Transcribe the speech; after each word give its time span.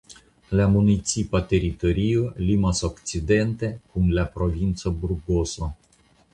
La 0.59 0.63
municipa 0.75 1.41
teritorio 1.51 2.23
limas 2.47 2.81
okcidente 2.91 3.71
kun 3.93 4.11
la 4.21 4.27
provinco 4.41 4.97
Burgoso. 5.05 5.73